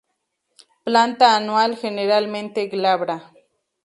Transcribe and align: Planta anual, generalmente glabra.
Planta 0.83 1.35
anual, 1.37 1.77
generalmente 1.77 2.65
glabra. 2.65 3.31